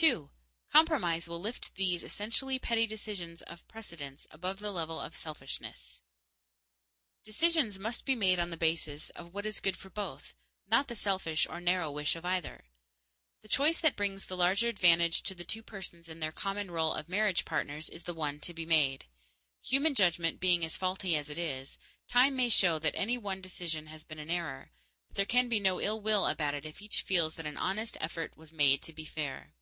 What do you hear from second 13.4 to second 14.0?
The choice that